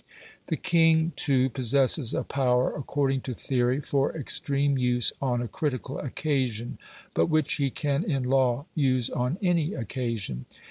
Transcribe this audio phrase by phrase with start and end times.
[0.47, 5.99] The king, too, possesses a power, according to theory, for extreme use on a critical
[5.99, 6.79] occasion,
[7.13, 10.47] but which he can in law use on any occasion.